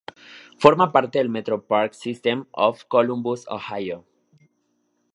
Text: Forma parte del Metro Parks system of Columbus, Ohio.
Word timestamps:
Forma 0.57 0.91
parte 0.91 1.19
del 1.19 1.29
Metro 1.29 1.63
Parks 1.63 1.99
system 1.99 2.45
of 2.53 2.83
Columbus, 2.87 3.45
Ohio. 3.47 4.03